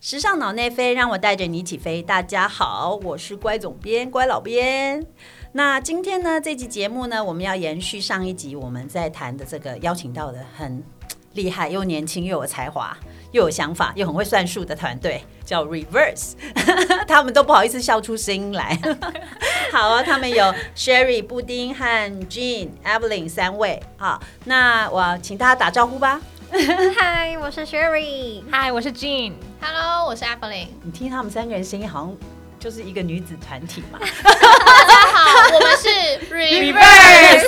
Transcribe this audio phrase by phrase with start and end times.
[0.00, 2.00] 时尚脑内飞，让我带着你起飞。
[2.00, 5.04] 大家好，我是乖总编、乖老编。
[5.50, 10.80] 那今天呢，这期节目呢，我们要延续上一集我们在谈的这个邀请到的很
[11.32, 12.96] 厉害又年轻又有才华
[13.32, 16.34] 又有想法又很会算数的团队， 叫 Reverse，
[17.08, 18.78] 他们都不好意思笑出声音来。
[19.72, 21.84] 好啊，他们有 Sherry、布丁和
[22.28, 23.82] Jean、Evelyn 三位。
[23.96, 26.20] 好，那我请大家打招呼吧。
[26.96, 28.42] 嗨，我是 Sherry。
[28.50, 29.34] 嗨，我是 Jean。
[29.60, 30.68] Hello，我是 Evelyn。
[30.82, 32.16] 你听他们三个人声音，好像
[32.58, 33.98] 就是一个女子团体嘛。
[34.24, 35.88] 大家好，我们是
[36.34, 37.46] Reverse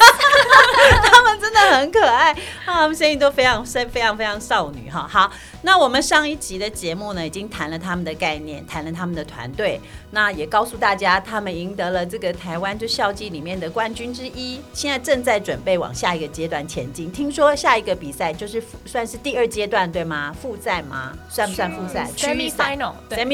[1.02, 5.08] 他们真的很可爱，他们声音都非常非非常非常少女哈。
[5.10, 5.32] 好，
[5.62, 17.10] 那我们上一集的节目呢，已经谈了他们的概念，谈了他们的团队，那也告诉大家他们赢得了这个台湾就校际里面的冠军之一，现在正在准备往下一个阶段前进。
[17.12, 20.34] 听说下一个比赛就是算是第二阶段对吗？
[20.40, 21.16] 复赛吗？
[21.28, 22.50] 算不算复赛？semi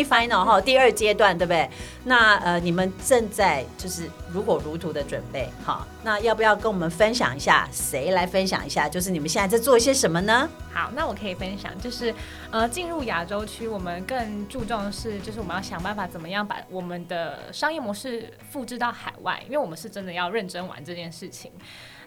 [0.07, 1.69] final 哈，第二阶段对不对？
[2.05, 7.69] 那呃，你们正在就是如火如荼的准备，好，那要不要跟我们分享一下？
[7.73, 8.89] 谁来分享一下？
[8.89, 10.49] 就是你们现在在做一些什么呢？
[10.73, 12.15] 好，那我可以分享，就是
[12.51, 21.51] 呃，进入亚洲区，我们更注重的是，就是我们要想办法怎么样把我们的商业模式复制到海外，因为我们是真的要认真玩这件事情。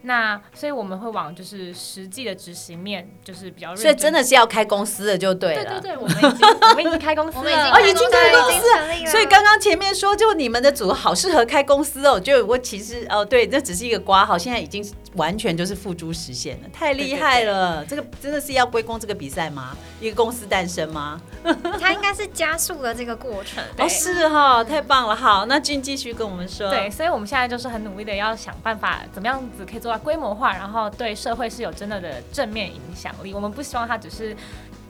[0.04, 5.80] 那所以我们会往就是实际的执行面，就是比较认所以真的是要开公司的就对了。
[5.80, 12.20] 对对对，我们已经我们已经开公司我们已经了，哦，已经开公司成立了所以刚刚前面说，就你们的组好适合开公司哦。
[12.20, 14.84] 就我其实哦，对，这只是一个瓜好，现在已经
[15.16, 17.84] 完全就是付诸实现了，太厉害了！
[17.86, 19.76] 这个真的是要归功这个比赛吗？
[20.00, 21.20] 一个公司诞生吗？
[21.80, 23.64] 它应该是加速了这个过程。
[23.78, 25.16] 哦，是哈，太棒了。
[25.16, 26.70] 好，那俊继续跟我们说。
[26.70, 33.34] 对，所以我们现在就是很努力的要想办法，怎么样子可以做到规模化，然后对社会是有真的的正面影响力。
[33.34, 34.36] 我们不希望它只是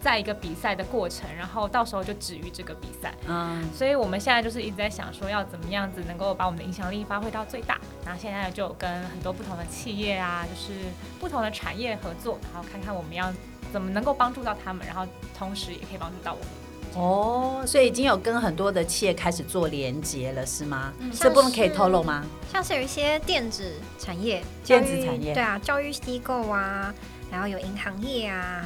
[0.02, 3.14] 在一个比赛的过程，然后到时候就止于这个比赛。
[3.28, 7.80] 嗯，所以我们现在就是一直在想说，要怎么样子能够把我们的影响力发挥到最大。
[8.06, 10.80] 然后现在就跟很多不同的企业啊，就是
[11.20, 13.32] 不同的产业合作，然后看看我们要
[13.72, 15.06] 怎么能够帮助到他们，然后
[15.38, 16.48] 同时也可以帮助到我们。
[16.96, 20.92] 哦，所以已经有跟很多的企业开始做连接了，是吗？
[21.00, 22.26] 嗯这部分可以透露吗？
[22.52, 26.92] 像是有一些电子产业、电子产业对啊，教育机构啊，
[27.32, 28.66] 然后有银行业啊，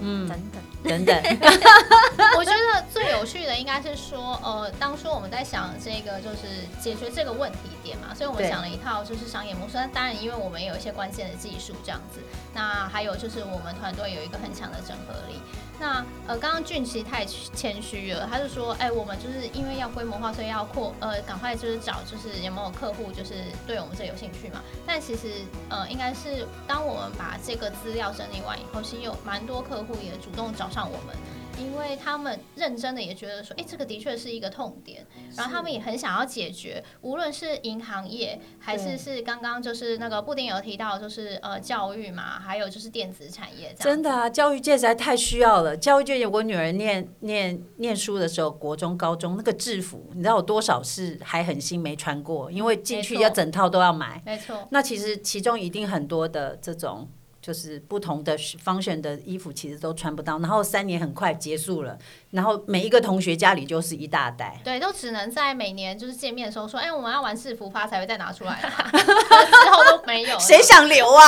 [0.00, 0.62] 嗯，等，等。
[0.82, 1.14] 等等，
[2.38, 9.74] 我觉得最有趣的应该是说，呃，当初我们在想这个就是解决这个问题点嘛，所以我们想了一套就是商业模式。
[9.74, 12.20] 那当然，因为我们有一些关键的技术这样子，
[12.54, 15.40] 那还有就是我们团队有一个很强的整合力。
[15.78, 23.34] 那呃，刚刚俊其实太谦虚了，他就说，哎，我们就是因为要规模化，所以要扩呃，赶快就是找就是有没有客户就是
[23.66, 24.60] 对我们这有兴趣嘛。
[24.86, 31.16] 但其实呃，应该是当我们把这个资料整理完以后，其实有蛮多客户也主动找上我们。
[31.58, 43.94] 因为他们认真的也觉得说，哎，这个的确是一个痛点，然后他们也很想要解决，无论是银行业还是是刚刚就是那个布丁有提到，就是呃教育嘛，还有就是电子产业这样。
[43.94, 45.76] 真的啊，教育界实在太需要了。
[45.76, 52.50] 教育界有我女儿念念念书的时候，国中、高中那个制服，你知道有多少是还很新没穿过？
[52.50, 54.22] 因为进去要整套都要买。
[54.24, 57.06] 没错，那其实其中一定很多的这种
[57.40, 60.38] 就是不同的方选的衣服，其实都穿不到。
[60.38, 61.98] 然后三年很快结束了，
[62.30, 64.60] 然后每一个同学家里就是一大袋。
[64.64, 70.38] 对，都只能在每年就是见面的时候说，哎，我们要玩制服发才会再拿出来啦， 之后都没有。
[70.38, 71.22] 谁想留啊？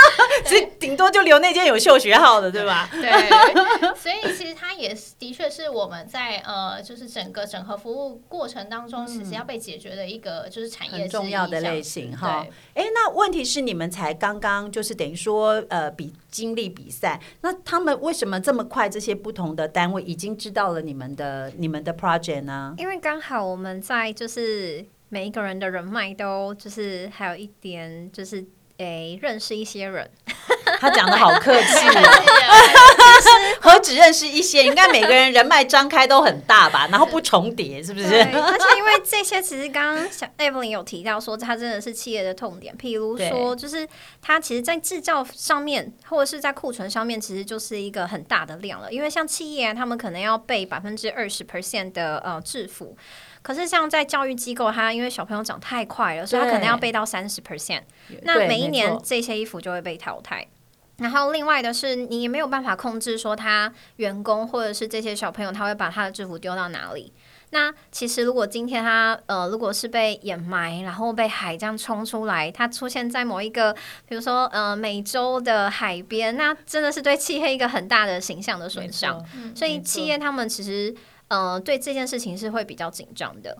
[0.44, 2.88] 只顶多就留那件有秀学号的，对吧？
[2.92, 3.10] 对，
[3.94, 12.82] 所以其实它也是的确是我们在呃，就是整个整合服务过程当中，其实要被解决的一个就是产业重要的类型哈对。
[12.82, 18.90] 哎，那问题是你们才刚刚就是等于说呃比经历比赛，那他们为什么这么快？
[18.90, 22.74] 这些不同的单位已经知道了你们的你们的 project 呢？
[22.78, 28.44] 因为刚好我们在就是每一个人的人脉都就是还有一点就是
[28.78, 30.10] 诶认识一些人，
[30.78, 32.52] 他讲的好客气对哦，
[33.60, 38.06] 何止认识一些，应该每个人人脉张开都很大吧，然后不重叠，是不是？
[38.08, 43.86] 而且因为这些其实刚刚小 Evelyn 有提到说，它真的是企业的痛点，譬如说，就是
[44.22, 48.92] 它其实在制造上面或者是在库存上面，其实就是一个很大的量了。
[48.92, 52.96] 因为像企业啊，他们可能要备百分之二十 percent 的呃制服。
[53.42, 57.80] 可是像在教育机构，它因为小朋友长太快了，所以它可能要备到三十 percent。
[58.22, 60.46] 那每一年这些衣服就会被淘汰。
[61.00, 67.12] 然后另外的是，你也没有办法控制说他员工或者是这些小朋友他会把他的制服丢到哪里。
[67.52, 73.72] 那其实如果今天他呃如果是被掩埋，然后被海这样冲出来，他出现在某一个
[74.06, 79.20] 比如说呃美洲的海边，那真的是对漆黑一个很大的形象的损伤。
[79.52, 80.94] 所以企业他们其实
[81.26, 83.58] 呃对这件事情是会比较紧张的。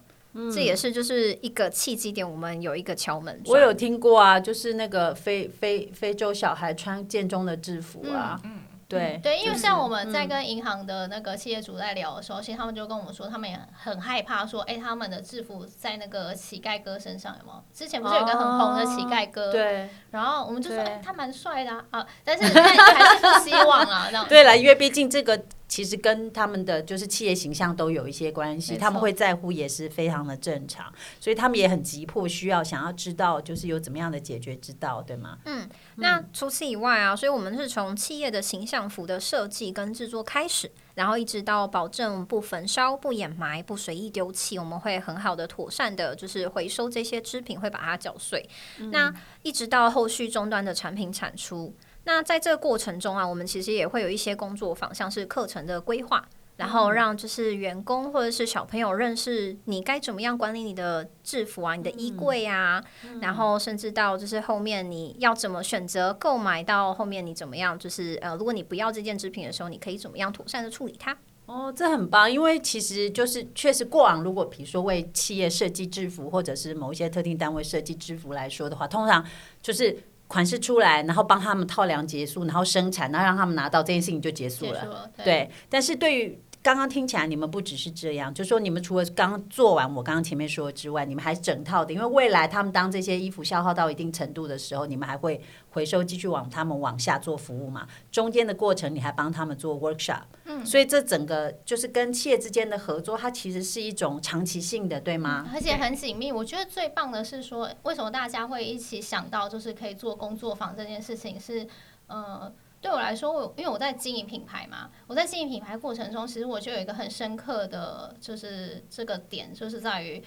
[0.55, 3.43] 这也是就是一个契机点，我们有一个敲门。
[3.47, 17.65] 我有听过啊，就是那个非非非洲小孩穿建中的制服啊，嗯，对对，因为像我们在跟银行的那个企业主在聊的时候，其实他们就跟我们说，他们也很害怕说，哎，他们的制服在那个乞丐哥身上有没有？
[17.75, 19.51] 之前不是有个很红的乞丐哥？
[19.51, 24.27] 对，然后我们就说，哎，他蛮帅的啊，但是还是不希望啊，这样。
[24.29, 25.43] 对了，因为毕竟这个。
[25.71, 35.39] 其实跟他们的就是企业形象都有一些关系，他们会在乎也是非常的正常，所以他们也很急迫，需要想要知道就是有怎么样的解决之道，对吗？
[35.45, 48.45] 嗯，那除此以外啊，所以我们是从企业的形象服的设计跟制作开始，然后一直到保证不焚烧、不掩埋、不随意丢弃，我们会很好的妥善的，就是回收这些织品，会把它搅碎，
[48.91, 49.15] 那
[49.45, 51.73] 一直到后续终端的产品产出。
[52.05, 56.27] 那在这个过程中啊，我们其实也会有一些工作坊，像是课程的规划，
[56.57, 62.83] 然后让就是员工或者是小朋友认识你该怎么样管理你的制服啊、你的衣柜啊，
[63.21, 71.17] 然后甚至到就是后面你要怎么选择购买，到后面你怎么样，就是呃，如果你不要这件制品的时候，你可以怎么样妥善的处理它。
[71.47, 79.25] 哦，这很棒，因为其实就是确实过往如果比如说为企业设计制服，或者是某一些特定单位设计制服来说的话，通常
[79.63, 79.97] 就是。
[80.31, 85.11] 款式出来，然后帮他们套量结束，然后生产，然后让他们拿到这件事情就结束了。
[85.25, 95.41] 对，但是对于刚刚听起来，你们不只是这样，就说你们除了刚做完我刚刚前面说的之外，你们还整套的，因为未来他们当这些衣服消耗到一定程度的时候，你们还会
[95.71, 97.89] 回收继续往他们往下做服务嘛？
[98.13, 105.51] 中间的过程你还帮他们做 workshop，嗯，所以这整个就是跟企业之间的合作，它其实是一种长期性的，对吗？
[105.55, 106.31] 而且很紧密。
[106.31, 111.67] 我觉得最棒的是说，为什么大家会一起想到就是可以做工作坊这件事情是，
[112.07, 112.53] 呃。
[112.81, 120.23] 对我来说，我因为我在经营品牌嘛，我在经营品牌过程中，其实我就有一个很深刻的就是这个点，就是在于，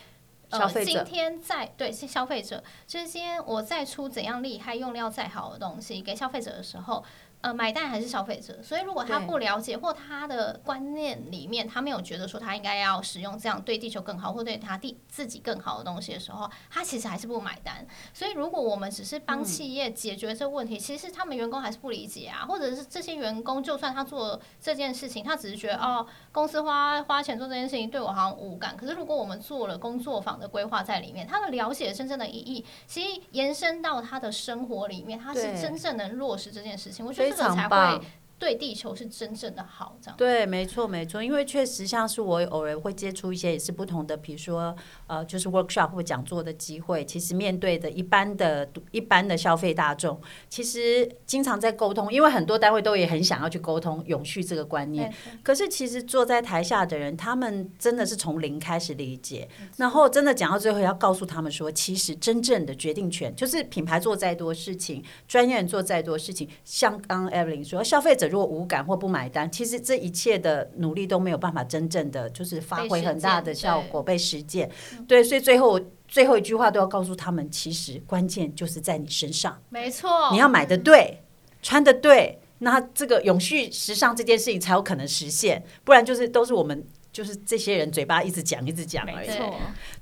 [0.49, 7.03] 呃，今天在对消费者，就是今天我在出怎样厉害、用料再好的东西给消费者的时候。
[7.43, 17.85] 呃，买单还是消费者，所以如果他不了解或他的观念里面他没有觉得说他应该要使用这样对地球更好或对他地自己更好的东西的时候，他其实还是不买单。
[18.13, 28.77] 所以如果我们只是帮企业解决这个问题，其实他们员工还是不理解啊，或者是这些员工就算他做这件事情，他只是觉得哦，公司花花钱做这件事情对我好像无感。
[28.77, 37.05] 可是如果我们做了工作坊的规划在里面，他的了解真正的意义，其实延伸到他的生活里面，他是真正能落实这件事情。
[37.05, 37.32] 我觉得。
[37.35, 38.01] 这个才会
[38.43, 41.23] 对地球是真正的好，这样对，没错，没错。
[41.23, 44.75] 因为确实像是我偶尔会接触一些也是不同的，比如说
[45.07, 47.05] 呃，就是 workshop 或讲座的机会。
[47.05, 50.19] 其实面对的一般的、一般的消费大众，
[50.49, 55.13] 其实经常在沟通，因为很多单位都也很想要去沟通永续这个观念。
[55.41, 59.47] 可是其实坐在台下的人，他们真的是从零开始理解，
[59.77, 68.32] 然后真的讲到最后，要告诉他们说，其实真正的决定权就是品牌做再多事情，专业人做再多事情，像刚刚 Evelyn 说，消费者。
[68.33, 74.67] 如果无感或不买单，其实这一切的努力都没有办法真正的就是发挥很大的效果，被实践。
[75.07, 79.55] 对，所以最后最后一句话都要告诉他们，其实关键就是在你身上。
[79.69, 81.21] 没错，你要买的对，
[81.61, 85.63] 穿的对，那这个永续时尚这件事情才有可能实现。
[85.83, 89.29] 不然就是都是我们就是这些人嘴巴一直讲一直讲而已。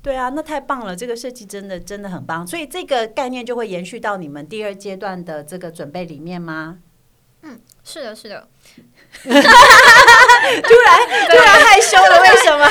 [0.01, 2.47] 对啊，那太棒了，这个设计真的真的很棒。
[2.47, 6.79] 所以这个概念就会延续到你们第二阶段的这个准备里面吗？
[7.43, 8.47] 嗯，是的，是的。
[9.21, 9.37] 突然
[11.29, 12.65] 突然害羞了，为什么？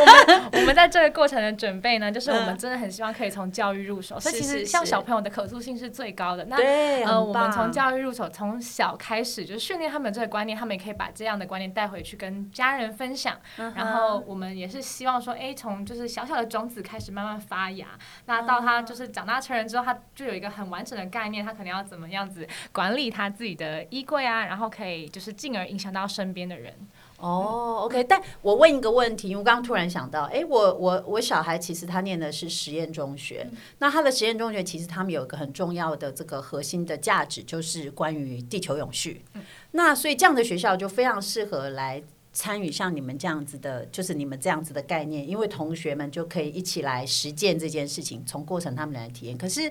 [0.00, 4.20] 我们 我们在这个过程的准备呢，就是我们真的很希望可以从教育入手。
[4.20, 6.44] 所以其实像小朋友的可塑性是最高的。
[6.44, 6.56] 那
[7.04, 13.36] 呃，我们从教育入手，从小开始就是训练他们这个观念，他们也可以把这样的观念带回去跟家人分享。
[13.74, 17.88] 然后我们也是希望说，哎，从就是小小的种子开始慢慢发芽。
[18.26, 25.68] 那到他就是长大成人之后，他就有一个很完整的概念，他可能要怎么样子管理他自己的衣柜啊，然后可以就是进而。
[25.72, 26.74] 影响到身边的人
[27.18, 28.04] 哦，OK。
[28.04, 33.48] 但我问一个问题，我刚刚突然想到，哎，我我我小孩其实他念的是实验中学，
[33.78, 39.24] 那他的实验中学其实他们有一个很重要的这个核心的价值，就是关于地球永续。
[39.70, 49.36] 那所以这样的学校就非常适合来参与像你们这样子的，就是你们这样子的概念，因为同学们就可以一起来实践这件事情，从过程他们来体验。
[49.36, 49.70] 可是，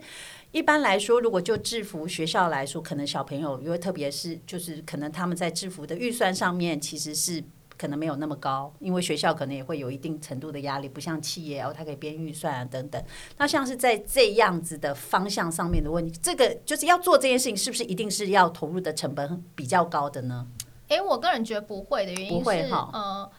[0.52, 7.44] 一般来说，如果就制服学校来说，可能小朋友，因为特别是就是可能他们在制服的预算上面其实是
[7.78, 13.04] 可能没有那么高，因为学校可能也会有一定程度的压力，不像企业哦，它可以编预算啊等等。
[13.40, 20.46] 那像是在这样子的方向上面的问题，这个就是要做这件事情，是不是一定是要投入的成本比较高的呢？
[20.92, 22.90] 哎，我个人觉得不会的原因是，哈。
[22.92, 23.32] 呃，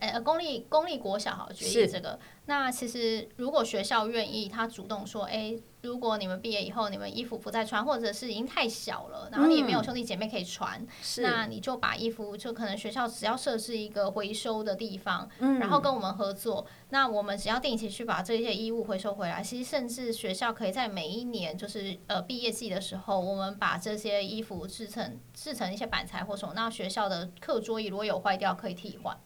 [0.00, 2.18] 呃，公立公立国小好决议这个。
[2.46, 10.86] 那其实如果学校愿意，他主动说，哎，如果你们毕业以后，你们衣服不再穿，或者是已经太小了，然后你也没有兄弟姐妹可以穿，
[11.18, 15.28] 那你就把衣服，就可能学校只要设置一个回收的地方，
[15.58, 19.42] 然后跟我们合作，那我们只要定期去把这些衣物回收回来。
[19.42, 29.18] 其实甚至学校可以在每一年，就是呃毕业季的时候，我们把这些衣服制成制成一些板材或什么，那学校的课桌椅如果有坏掉，可以替换。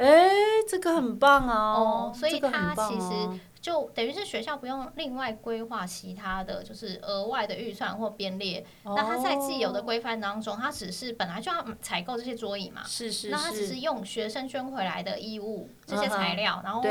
[0.00, 0.30] 哎，
[0.66, 2.10] 这个很棒哦！
[2.14, 8.64] 所以它其实就等于是学校不用另外规划其他的就是额外的预算或编列。
[8.82, 12.82] 那它在既有的规范当中，它只是本来就要采购这些桌椅嘛。
[12.86, 13.28] 是是。
[13.28, 16.82] 那它只是用学生捐回来的衣物这些材料，然后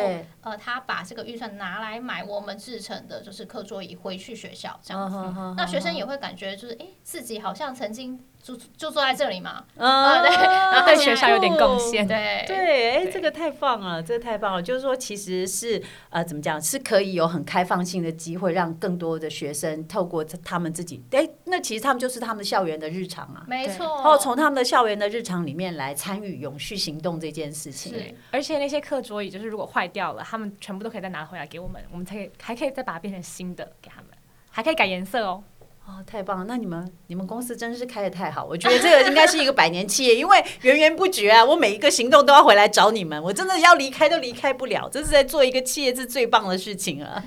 [0.41, 5.17] 呃，他把这个预算拿来买我们制成的就是课桌椅回去学校这样子。
[5.57, 8.23] 那学生也会感觉就是哎，自己好像曾经。
[8.41, 34.08] 就就坐在这里嘛，啊，对，然后 对学校有点贡献，对对，哎，这个太棒了，这个太棒了，就是说其实是呃，怎么讲，是可以有很开放性的机会，让更多的学生透过他们自己，哎，那其实他们就是他们校园的日常啊，没错，然后从他们的校园的日常里面来参与永续行动这件事情，是，而且那些课桌椅就是如果坏掉了，他们全部都可以再拿回来给我们，我们才可以还可以再把它变成新的给他们，
[34.50, 35.43] 还可以改颜色哦。
[35.89, 36.46] 哦，太棒了！
[36.48, 41.43] 那你们你们公司真是开的太好，我觉得这个应该是一个百年企业，因为源源不绝啊！
[41.43, 47.24] 我每一个行动都要回来找你们，我真的要离开都离开不了，这是在做一个企业是最棒的事情啊！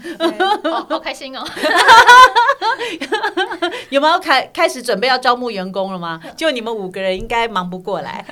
[0.88, 1.45] 好开心哦！
[3.90, 6.21] 有没有开开始准备要招募员工了吗？
[6.37, 8.25] 就你们五个人应该忙不过来，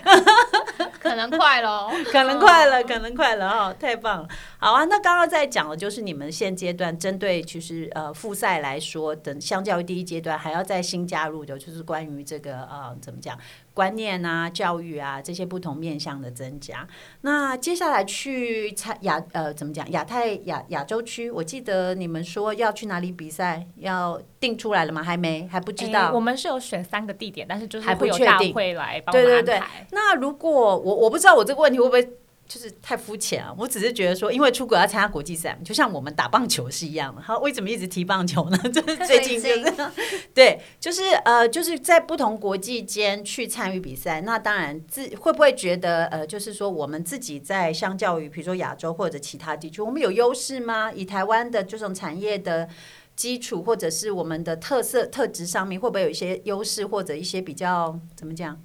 [1.00, 3.76] 可能快了， 可能快了，可能快了哦！
[3.80, 4.28] 太棒了，
[4.58, 4.84] 好啊！
[4.84, 10.20] 那刚刚在讲的就是你们现阶段针对其实呃复赛来说，等相较于第一阶。
[10.20, 13.38] 段还要再新加入的，就是关于这个呃，怎么讲
[13.72, 16.86] 观念啊、教育啊这些不同面向的增加。
[17.22, 21.30] 那接下来去参亚呃，怎么讲亚太亚亚洲区？
[21.30, 25.02] 我记得你们说要去哪里比赛，要定出来了吗？
[25.02, 26.12] 还没，还不知道。
[26.12, 29.86] 我们是有选三个地点，但是就是还不确定会来帮我们安排。
[29.92, 32.12] 那如果我我不知道我这个问题会不会？
[32.50, 33.54] 就是太肤浅啊！
[33.56, 37.22] 我只是觉得说，因为出国要参加国际赛，就像我们打棒球是一样的。
[37.22, 38.58] 好，为什么一直提棒球呢？
[38.74, 39.72] 就是最近就是
[40.34, 44.22] 对，就是呃，就是在不同国际间去参与比赛。
[44.22, 50.90] 那当然，自会不会觉得呃，就是说我们自己在相较于比如说亚洲或者其他地区，我们有优势吗？
[50.92, 52.68] 以台湾的这种产业的
[53.14, 58.60] 基础，或者是我们的特色特质上面，会不会有一些优势，或者一些比较怎么讲？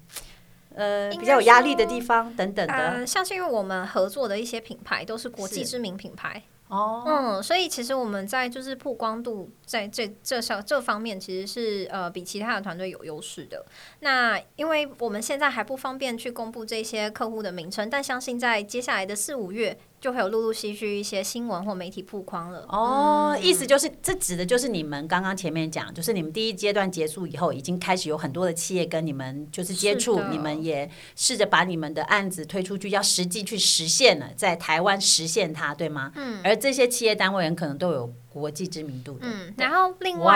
[0.75, 13.65] 呃，比较有压力的地方等等的，像是因为我们合作的一些品牌都是国际知名品牌哦，嗯，所以其实我们在就是曝光度在这这上这方面其实是呃比其他的团队有优势的。
[13.99, 19.77] 那因为我们现在还不方便去公布这些客户的名称，但相信在接下来的四五月。
[20.05, 22.63] 就会有陆陆续续一些新闻或媒体曝光了。
[22.69, 36.11] 哦，意思就是这指的就是你们刚刚前面讲，就是你们第一阶段结束以后，已经开始有很多的企业跟你们就是接触，你们也试着把你们的案子推出去，要实际去实现了，在台湾实现它，对吗？
[36.13, 36.39] 嗯。
[36.43, 38.13] 而这些企业单位人可能都有。
[38.35, 40.35] 国际知名度的，嗯，然后另外，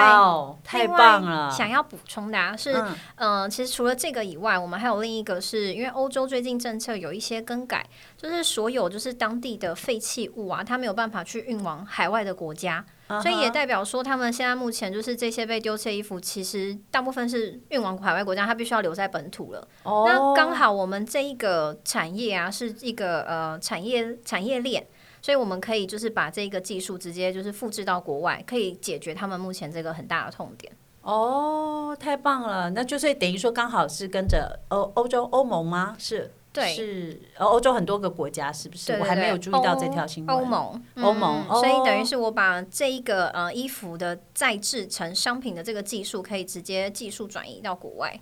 [0.64, 1.52] 太棒了！
[1.52, 2.82] 想要补充的啊是，
[3.16, 12.86] 嗯，其实除了这个以外，我们还有另一个，是因为欧洲最近政策有一些更改，就是所有就是当地的废弃物啊，它没有办法去运往海外的国家，
[13.22, 19.68] 所以也代表说，他们现在目前就是这些被丢弃的衣服，其实大部分是运往海外国家，它必须要留在本土了。
[19.84, 24.88] 那刚好我们这一个产业啊，是一个呃产业产业链。
[25.22, 30.72] 所以我们可以就是把这个技术直接就是复制到国外，可以解决他们目前这个很大的痛点。
[31.02, 32.70] 哦，太棒了！
[32.72, 35.96] 那就是等于说刚好是跟着欧欧洲欧盟吗？
[35.98, 38.94] 是，对，是欧洲很多个国家，是不是？
[38.94, 40.36] 我还没有注意到这条新闻。
[40.36, 48.20] 欧盟，欧盟，所以等于是我把这一个呃衣服的再制成商品的这个技术，可以直接技术转移到国外。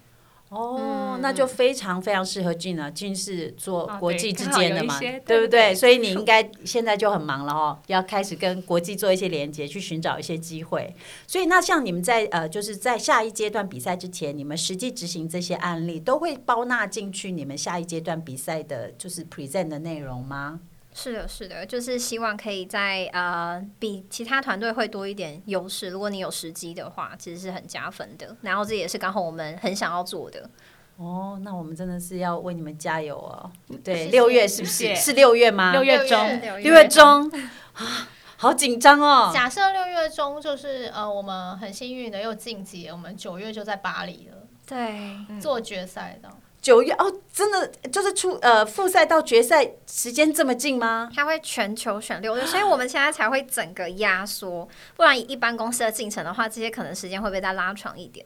[0.50, 2.90] 哦，那就非常非常适合俊了。
[2.92, 10.94] 俊是做啊国际之间的嘛，对不对所以你应该现在就很忙了哦，要开始跟国际做一些连接，去寻找一些机会。
[11.28, 20.62] 所以那像你们在呃，就是在下一阶段比赛之前，你们实际执行这些案例，都会包纳进去你们下一阶段比赛的，就是 present 的内容吗？
[21.00, 25.90] 是的，是的，就是希望可以在呃比其他团队会多一点优势。
[25.90, 28.36] 如果你有时机的话，其实是很加分的。
[28.42, 30.50] 然后这也是刚好我们很想要做的。
[30.96, 33.52] 哦，那我们真的是要为你们加油哦！
[33.84, 35.72] 对，六月是不是是六月吗？
[35.72, 37.30] 六月中六六月中
[37.74, 39.30] 啊，好紧张哦！
[39.32, 46.30] 假设六月中就是呃，我们很幸运的又晋级，我们九月就在巴黎了，对，做决赛的。
[46.68, 51.10] 九月哦，真的就是出呃复赛到决赛时间这么近吗？
[51.16, 54.68] 他会全球选六月，所以我们现在才会整个压缩。
[54.98, 58.26] 不然以一般公司的进程的话，这些可能时间会被再拉长一点。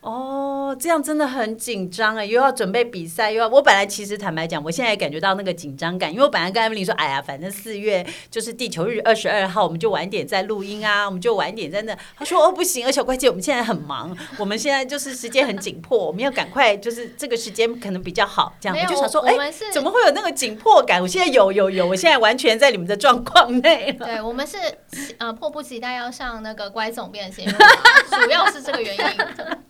[0.00, 11.94] 哦，这样真的很紧张哎，又要准备比赛，又要我本来其实坦白讲，我现在也感觉到那个紧张感，因为我本来跟艾米丽说，哎呀，反正四月就是地球日二十二号，我们就晚点再录音啊，我们就晚点在那。
[12.16, 21.02] 他说哦不行，而且关键我们现在很忙，我们现在就是时间很紧迫，我们要赶快，就是这个时间可能比较好，这样我就想说，哎，我们是怎么会有那个紧迫感？
[21.02, 24.06] 我现在有有有，我现在完全在你们的状况内了。
[24.06, 24.56] 对我们是
[25.18, 27.52] 呃迫不及待要上那个乖总编的节目，
[28.24, 29.69] 主要是这个原因。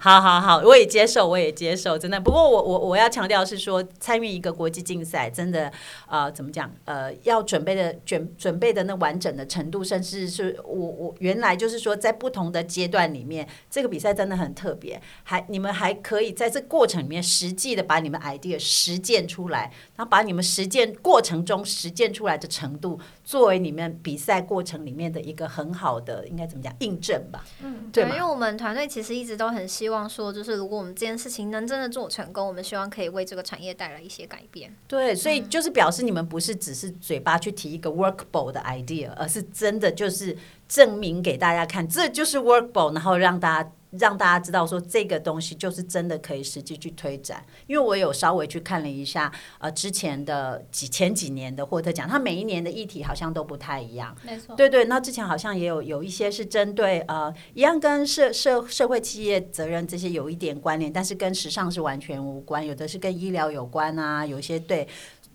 [0.00, 2.18] 好好好，我也接受，我也接受，真的。
[2.18, 5.70] 不过我我我要强调是说，参与一个国际竞赛，真的
[6.08, 6.72] 呃，怎么讲？
[6.86, 14.98] 呃，要准备的准准备的那完整的程度，甚至是我我原来就是说，在不同的阶段里面，这个比赛真的很特别。
[15.22, 27.44] 还你们还可以在这过程里面实际的把你们 idea 实践出来，然后把你们实践过程中实践出来的程度，作为你们比赛过程里面的一个很好的应该怎么讲印证吧？
[27.62, 28.30] 嗯，对因为？
[28.30, 34.74] 我们团队其实一直都很希望说，就是如果我们这件事情能真的做成功，我们希望可以为这个产业带来一些改变。
[34.86, 40.36] 对，所以就是表示你们不是只是嘴巴去提一个 workable 的 idea，而是真的就是
[40.70, 47.44] 证明给大家看，这就是 workable，然后让大家让大家知道说这个东西就是真的可以实际去推展。
[47.66, 54.16] 因为我有稍微去看了一下，呃，之前的几前几年的获特奖，它每一年的议题好像都不太一样。
[54.22, 54.54] 没错。
[54.54, 64.86] 对对，那之前好像也有有一些是针对呃，一样跟社社社会企业责任这些有一点关联，但是跟时尚是完全无关，有的是跟医疗有关啊，有一些对。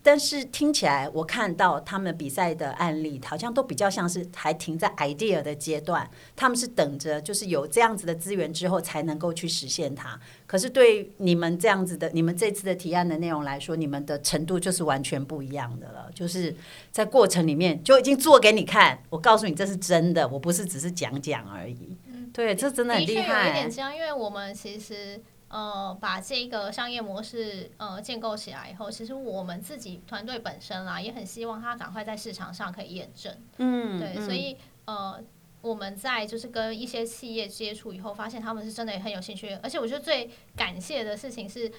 [0.06, 10.20] 但是听起来，我看到他们比赛的案例，好像都比较像是还停在 idea 的阶段，他们是等着就是有这样子的资源之后才能够去实现它。
[10.46, 16.56] 可是对你们这样子的，你们这次的提案的内容来说，你们的程度就是完全不一样的了，就是
[16.92, 21.98] 在过程里面就已经做给你看，我告诉你这是真的，我不是只是讲讲而已。
[22.32, 23.72] 对，这真的很的确有一厉害点。
[23.72, 33.36] 这样，因为我们其实呃把这个商业模式呃建构起来以后，其实我们自己团队本身啦，也很希望它赶快在市场上可以验证。
[33.58, 35.24] 嗯，对，嗯所以呃。
[35.62, 41.72] 我们在就是跟一些企业接触以后，发现他们是真的也很有兴趣，而且我觉得最感谢的事情是，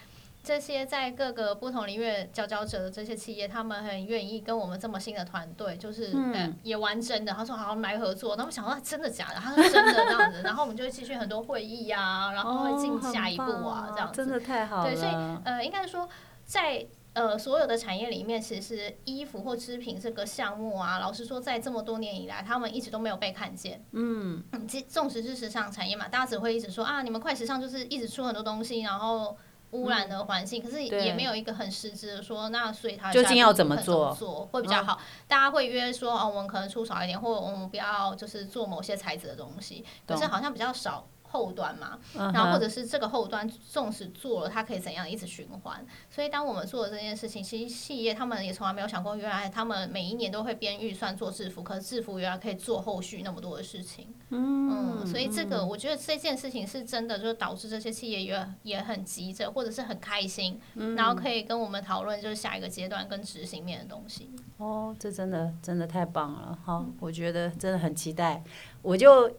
[0.46, 7.32] 这些在各个不同领域佼佼者的这些企业，他们很愿意跟我们这么新的团队，就是、嗯呃也玩真的。
[7.32, 8.36] 他说好，我们来合作。
[8.36, 9.40] 那我们想说真的假的？
[9.40, 10.42] 他说真的这样子。
[10.44, 14.14] 然后我们就会继续很多会议啊，然后会进下一步啊，这样子。
[14.18, 14.88] 真的太好了。
[14.88, 16.08] 对，所以呃，应该说
[16.44, 23.84] 在呃所有的产业里面，其实衣服或织品这个项目啊，老实说，在这么多年以来，他们一直都没有被看见。
[23.90, 29.36] 嗯，嗯，其纵使是时尚产业嘛，大家只会一直说啊，你们快时尚就是一直出很多东西，然后。
[29.76, 34.46] 污染的环境，可是也没有一个很实质的说，那所以它究竟要怎么做嗯做？
[34.52, 34.98] 会比较好？
[35.28, 41.98] 大家会约说，哦，我们可能出少一点，或者我们不要就是做某些材质的东西，可是好像比较少后端嘛。
[42.16, 45.84] 嗯然后或者是这个后端，纵使做了，它可以怎样一直循环？
[46.10, 54.12] 所以当我们做了这件事情，其实企业他们也从来没有想过，原来他们每一年都会编预算做制服，可是制服原来可以做后续那么多的事情。
[54.30, 60.60] 嗯，所以这个我觉得这件事情是真的，就是导致这些企业也也很急着，或者是很开心，
[60.96, 64.30] 然后可以跟我们讨论就是下一个阶段跟执行面的东西。
[64.58, 68.42] 哦，这真的真的太棒了，好，我觉得真的很期待，
[68.82, 69.30] 我就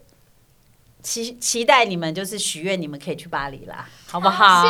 [1.07, 4.61] 期期待你们就是许愿，你们可以去巴黎啦，好不好？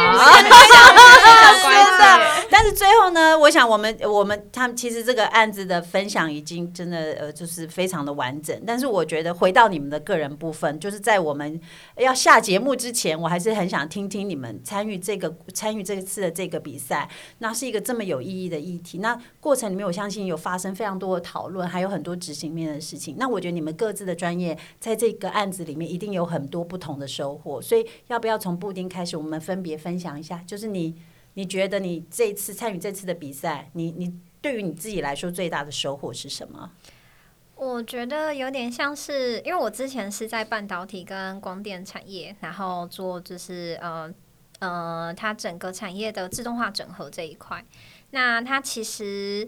[1.73, 2.47] 的。
[2.49, 8.60] 但是最后呢，我想我们我们他们其实这个案子的分享已经真的呃就是非常的完整。
[8.65, 11.60] 但是我觉得回到你们的个人部分，就是在我们
[11.97, 18.99] 要下节目之前，我还是很想听听你们参与这个参与这次的这个比赛，那是一个这么有意义的议题。
[18.99, 23.15] 那过程里面，我相信有发生非常多的讨论，还有很多执行面的事情。
[23.17, 27.62] 那我觉得你们各自的专业在这个案子里面一定有很多不同的收获。
[27.62, 30.41] 所以要不要从布丁开始，我们分别分享一下？
[30.47, 30.95] 就是你。
[31.38, 36.71] 你觉得你这次参与这次的比赛，你你对于你自己来说最大的收获是什么？
[37.54, 44.12] 我觉得有点像是，因为我之前是在半导体跟光电产业，然后做就是呃
[44.58, 47.63] 呃，它整个产业的自动化整合这一块。
[48.10, 49.47] 那它其实。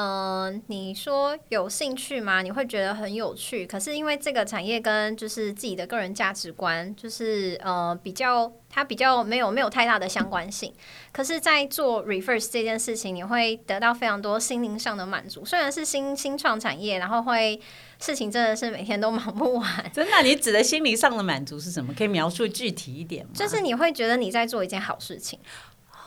[0.00, 2.40] 嗯，你说有兴趣吗？
[2.40, 3.66] 你会觉得很有趣。
[3.66, 10.72] 可是因为这个产业跟就是自己的个人价值观，就是呃比较它比较没有没有太大的相关性。
[11.10, 15.44] 可是，在做 reverse 这件事情，你会得到非常多心灵上的满足。
[15.44, 17.60] 虽然是新新创产业，然后会
[17.98, 19.90] 事情真的是每天都忙不完。
[19.92, 21.92] 真的，你指的心灵上的满足是什么？
[21.98, 23.32] 可以描述具体一点吗？
[23.34, 25.40] 就是你会觉得你在做一件好事情。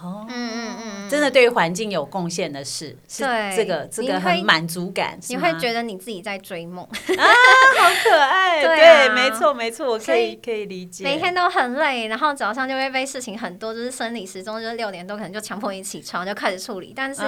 [0.02, 3.24] 哦，嗯嗯嗯，真的对于环境有贡献的事，是
[3.56, 6.84] 这个这个很满足感，你会觉得你自己在追梦。
[7.18, 7.26] 啊，
[7.78, 11.04] 好可爱， 对，没错没错，我可以可以理解。
[11.04, 16.94] 每天都很累，然后早上就会被事情很多，就是生理时钟就是六点多，可能就强迫你起床就开始处理。
[16.96, 17.22] 但是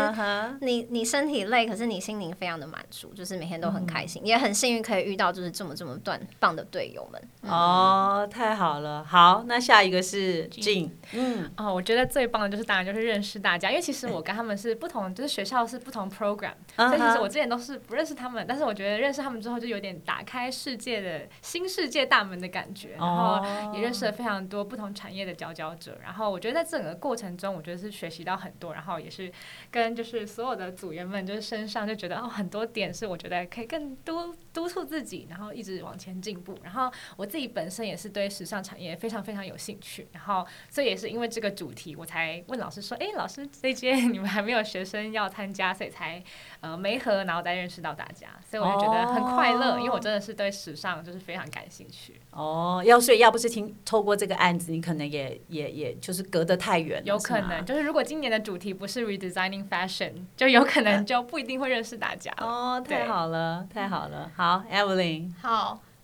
[0.61, 7.21] 你你身体累，可是你心灵非常的满足，就是每天都很开心，也很幸运可以遇到就是这么这么段棒的队友们。
[7.41, 12.62] 哦，太好了，好，那下一个是静，嗯，哦，我觉得最棒的就是。
[12.63, 29.31] 当然就是认识大家，因为其实我跟他们是不同，就是学校是不同 program，所以其实我之前都是不认识他们，但是我觉得认识他们之后就有点打开世界的新世界大门的感觉，然后也认识了非常多不同产业的佼佼者，然后我觉得在整个过程中，我觉得是学习到很多，然后也是
[29.69, 42.43] 跟就是所有的组员们就是身上就觉得哦很多点是我觉得可以更多督促自己，然后一直往前进步，然后我自己本身也是对时尚产业非常非常有兴趣，然后这也是因为这个主题我才。
[42.53, 46.23] 问老师说：“哎，老师，这届你们还没有学生要参加，所以才
[46.61, 52.21] 呃没和，然后再认识到大家，所以我就觉得很快乐，因为我真的是对时尚就是非常感兴趣。
[52.29, 62.31] 哦，要所以要不是听透过这个案子，你可能也也也就是隔得太远，有可能就是如果今年的主题不是 redesigning fashion，就有可能 就不一定会认识大家。
[62.37, 65.79] 哦，太好了，太好了，好，Evelyn，好。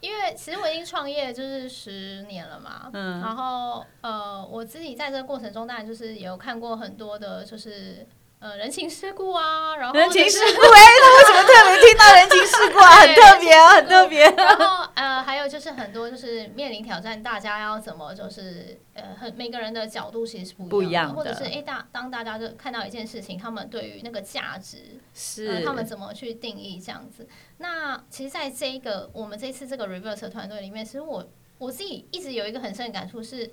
[0.00, 8.06] 因为其实我已经创业就是十年了嘛，嗯，然后呃，我自己在这个过程中，当然就是有看过很多的，就是
[8.46, 13.00] 呃人情世故啊，然后人情世故，哎，那为什么特别听到人情世故啊？
[13.00, 14.30] 很 特别，很特别。
[14.30, 24.78] 然后呃，还有就是很多就是面临挑战，大家要怎么就是呃，很每个人的角度其实是不一样的，或者是哎大当大家就看到一件事情，他们对于那个价值
[25.12, 27.26] 是他们怎么去定义这样子。
[27.58, 31.28] 那其实，在这一个我们这次这个 reverse 团队里面，其实我
[31.58, 33.50] 我自己一直有一个很深的感触是，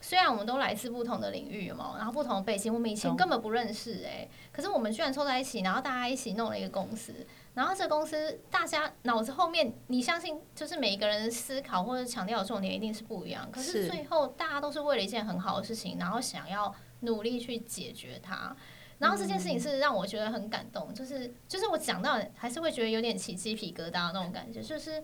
[0.00, 18.56] 虽然我们都来自不同的领域嘛，然后不同的背景，我们以前根本不认识哎，可是我们居然凑在一起，然后大家一起弄了一个公司，然后这公司大家脑子后面，你相信就是每一个人思考或者强调的重点一定是不一样，可是最后大家都是为了一件很好的事情，然后想要努力去解决它。
[18.98, 25.02] 然后这件事情是让我觉得很感动，就是就是我讲到还是会觉得有点起鸡皮疙瘩那种感觉，就是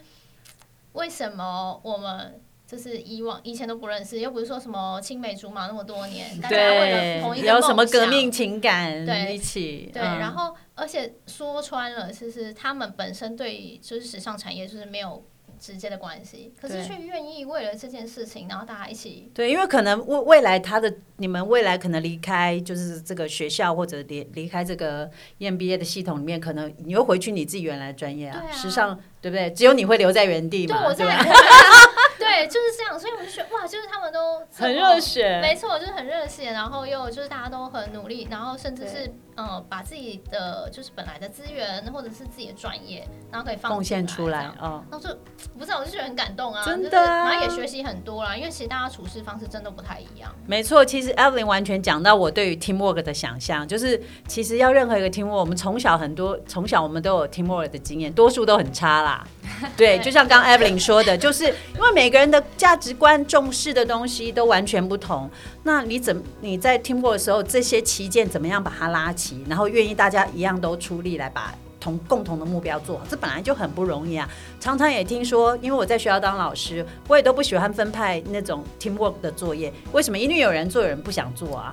[0.92, 15.24] 为什么我们就是以往以前都不认识，又不是说什么青梅竹马那么多年，大家为了同一个有什么革命情感对一起对，然后而且说穿了，其实他们本身对就是时尚产业就是没有。
[15.59, 29.50] 直接的关系，可是却愿意为了这件事情，然后大家一起对，因为可能未未来他的你们未来可能离开就是这个学校或者离离开这个 EMBA 的系统里面，可能你又回去你自己原来的专业啊，时尚对不对？
[29.50, 31.24] 只有你会留在原地嘛，对吧？
[32.37, 45.14] 对， 就是这样，所以我就觉得哇，就是他们都很热血，没错，就是很热血，然后又就是大家都很努力，然后甚至是嗯，把自己的就是本来的资源或者是自己的专业，然后可以奉献出来，哦，然后就
[45.59, 50.35] 不知道，我就觉得很感动啊，真的，然后也学习很多啦，因为其实大家处事方式真的不太一样。
[50.46, 59.27] 没错，其实 Evelyn 完全讲到我对于 teamwork 的想象，就是其实要任何一个 teamwork，我们从小很多从小我们都有 teamwork 的经验，多数都很差啦。
[59.77, 65.31] 对，就像刚 Evelyn 说的，就是因为每个人的价值观、重视的东西都完全不同。
[65.66, 71.52] 那你怎你在听过的时候，这些旗舰怎么样把它拉齐，然后愿意大家一样都出力来把。
[71.79, 74.29] 同共同的目标做好，这本来就很不容易啊。
[74.59, 80.18] 常常也听说，因为我在学校当老师，我也都不喜欢分派那种 teamwork 的作业，为什么？
[80.18, 81.72] 因为有人做，有人不想做啊。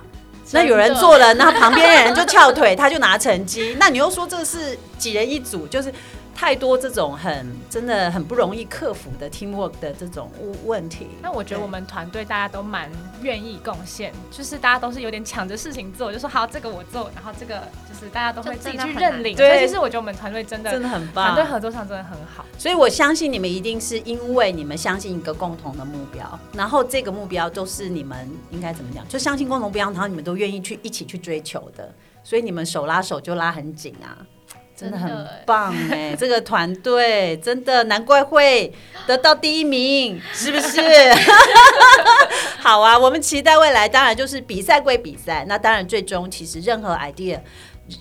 [0.52, 3.76] 那有人做了，那旁边人就 翘腿，他就拿成绩。
[3.80, 5.92] 那你又说这是几人一组，就是。
[6.34, 10.30] 太多这种很真的很不容易克服的 teamwork 的这种
[10.64, 11.06] 问题。
[11.22, 12.90] 那我觉得我们团队大家都蛮
[13.22, 19.36] 愿意贡献，就是大家都是有点抢着事情做，就说好这个我做，然后这个就是大家都会自己去认领。
[19.36, 22.44] 对，其实我觉得我们团队真的真的很棒，团队合作上真的很好。
[22.58, 34.18] 所以我相信你们一定是因为你们相信一个共同的目标，然后这个目标都是你们应该怎么讲，就相信共同目标，然后你们都愿意去一起去追求的，所以你们手拉手就拉很紧啊。
[34.76, 38.72] 真的很棒哎，这个团队真的难怪会
[39.06, 40.80] 得到第一名，是不是？
[42.58, 47.40] 好啊，我们期待未来，当然就是比赛归比赛，那当然最终其实任何 idea。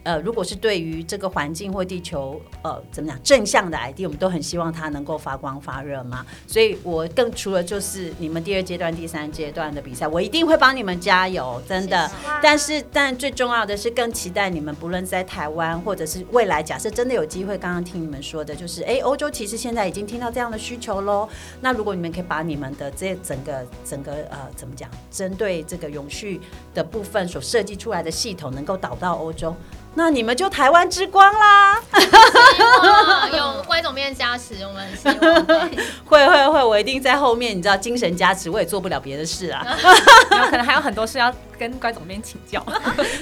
[0.03, 6.25] 呃，如果是对于这个环境或地球，呃，怎么讲正向的 ID，我们都很希望它能够发光发热嘛。
[6.47, 12.09] 所以我更除了就是你们第二阶段、第三阶段的比赛，我一定会帮你们加油，真的。
[12.41, 21.27] 但是，但最重要的是，更期待你们不论在台湾或者是未来，假设真的有机会，刚刚听你们说的，就是哎，欧洲其实现在已经听到这样的需求喽。
[21.59, 26.39] 那如果你们可以把你们的这整个整个呃，怎么讲，针对这个永续
[26.73, 29.53] 的部分所设计出来的系统，能够导到欧洲。
[29.95, 31.79] 那你们就台湾之光啦！
[33.31, 35.17] 有乖总编加持，我们希望
[36.05, 39.63] 会会会，我一定在后面，你知道精神加持，我也做不了别的事啊，
[40.31, 42.65] 有可能还有很多事要跟乖总编请教。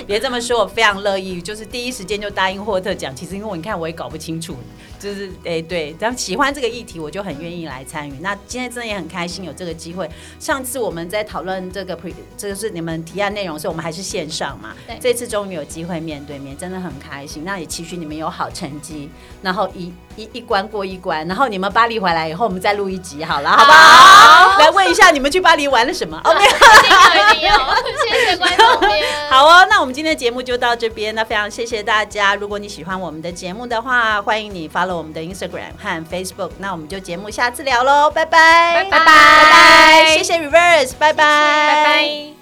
[0.07, 3.13] 别这么说，我非常乐意，就是第一时间就答应霍特讲。
[3.13, 4.55] 其实因为我你看，我也搞不清楚。
[5.01, 8.13] 就是哎，对，咱们喜欢这个议题，我就很愿意来参与。
[8.21, 10.07] 那今天真的也很开心有这个机会。
[10.39, 14.75] 上次我们在讨论这个 pre，这个是你们提案内容，所以我们还是线上嘛。
[14.85, 14.95] 对。
[14.99, 17.43] 这次终于有机会面对面，真的很开心。
[17.43, 19.09] 那也期许你们有好成绩，
[19.41, 24.59] 然后一一一关过一关，然后你们巴黎回来以后，我们再录一集好了，好不好？
[24.59, 27.57] 来问一下你们去巴黎玩了什么 一定要，
[28.09, 29.03] 谢谢观众边。
[29.29, 31.13] 好哦，那我们今天的节目就到这边。
[31.15, 32.35] 那非常谢谢大家。
[32.35, 35.01] 如果你喜欢我们的节目的话，欢迎你 follow。
[35.01, 42.40] 我们的 Instagram 和 Facebook，那我们就节目下次聊喽，拜拜，拜拜，拜拜，谢谢 Reverse，拜拜，拜拜。